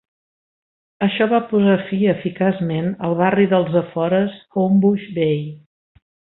[1.07, 5.41] Això va posar fi eficaçment al barri dels afores Homebush Bay.